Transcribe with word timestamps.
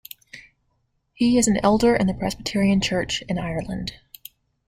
He 1.13 1.37
is 1.37 1.47
an 1.47 1.59
elder 1.61 1.95
in 1.95 2.07
the 2.07 2.15
Presbyterian 2.15 2.81
Church 2.81 3.21
in 3.29 3.37
Ireland. 3.37 3.99